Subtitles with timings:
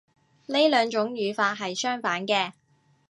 [0.47, 2.53] 呢兩種語法係相反嘅